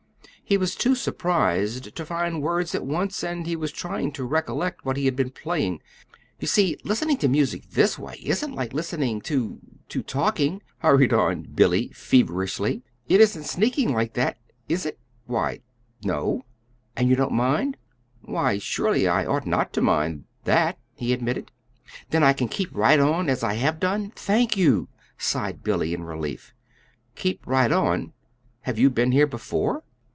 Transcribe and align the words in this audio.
He 0.43 0.57
was 0.57 0.75
too 0.75 0.95
surprised 0.95 1.95
to 1.95 2.05
find 2.05 2.41
words 2.41 2.75
at 2.75 2.85
once, 2.85 3.23
and 3.23 3.47
he 3.47 3.55
was 3.55 3.71
trying 3.71 4.11
to 4.11 4.25
recollect 4.25 4.83
what 4.83 4.97
he 4.97 5.05
had 5.05 5.15
been 5.15 5.29
playing. 5.29 5.81
"You 6.41 6.47
see, 6.49 6.75
listening 6.83 7.15
to 7.19 7.29
music 7.29 7.69
this 7.69 7.97
way 7.97 8.15
isn't 8.21 8.51
like 8.53 8.73
listening 8.73 9.21
to 9.21 9.59
to 9.87 10.03
talking," 10.03 10.61
hurried 10.79 11.13
on 11.13 11.43
Billy, 11.43 11.89
feverishly. 11.93 12.83
"It 13.07 13.21
isn't 13.21 13.45
sneaking 13.45 13.93
like 13.93 14.11
that; 14.15 14.39
is 14.67 14.85
it?" 14.85 14.99
"Why 15.25 15.61
no." 16.03 16.43
"And 16.97 17.07
you 17.07 17.15
don't 17.15 17.31
mind?" 17.31 17.77
"Why, 18.21 18.57
surely, 18.57 19.07
I 19.07 19.25
ought 19.25 19.47
not 19.47 19.71
to 19.73 19.81
mind 19.81 20.25
that," 20.43 20.77
he 20.95 21.13
admitted. 21.13 21.49
"Then 22.09 22.23
I 22.25 22.33
can 22.33 22.49
keep 22.49 22.75
right 22.75 22.99
on 22.99 23.29
as 23.29 23.41
I 23.41 23.53
have 23.53 23.79
done. 23.79 24.11
Thank 24.17 24.57
you," 24.57 24.89
sighed 25.17 25.63
Billy, 25.63 25.93
in 25.93 26.03
relief. 26.03 26.53
"Keep 27.15 27.47
right 27.47 27.71
on! 27.71 28.11
Have 28.63 28.77
you 28.77 28.89
been 28.89 29.13
here 29.13 29.27
before?" 29.27 29.83